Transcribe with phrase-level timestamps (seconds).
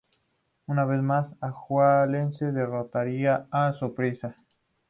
[0.65, 4.35] Una vez más, Alajuelense derrotaría a Saprissa.